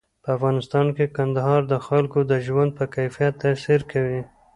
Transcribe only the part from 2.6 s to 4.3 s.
په کیفیت تاثیر کوي.